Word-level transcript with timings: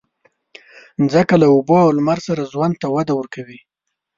مځکه 1.01 1.35
له 1.41 1.47
اوبو 1.53 1.75
او 1.85 1.89
لمر 1.97 2.19
سره 2.27 2.49
ژوند 2.51 2.75
ته 2.81 2.87
وده 2.95 3.13
ورکوي. 3.15 3.59